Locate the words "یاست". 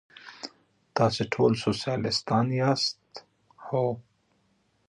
2.61-2.95